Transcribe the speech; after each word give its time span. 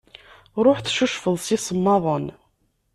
Ṛuḥ 0.65 0.77
tcucfeḍ 0.79 1.35
s 1.45 1.47
isemmaḍen. 1.55 2.25